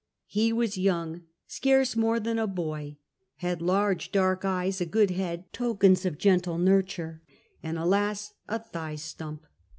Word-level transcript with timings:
He 0.25 0.51
was 0.51 0.79
young, 0.79 1.25
scarce 1.45 1.95
more 1.95 2.19
than 2.19 2.39
a 2.39 2.47
boy; 2.47 2.97
had 3.35 3.61
large, 3.61 4.11
dark 4.11 4.43
eyes, 4.43 4.81
a 4.81 4.85
good 4.87 5.11
head— 5.11 5.43
tokens 5.53 6.07
of 6.07 6.17
gentle 6.17 6.57
nurtu 6.57 7.19
re— 7.19 7.19
and 7.61 7.77
alas! 7.77 8.33
a 8.47 8.57
thigh 8.57 8.95
stump. 8.95 9.45